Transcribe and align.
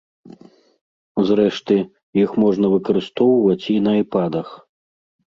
Зрэшты, 1.27 1.75
іх 2.23 2.29
можна 2.43 2.71
выкарыстоўваць 2.75 3.65
і 3.75 3.77
на 3.89 3.93
айпадах. 3.99 4.49